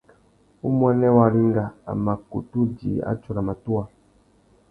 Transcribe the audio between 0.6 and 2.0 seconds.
Umuênê Waringa a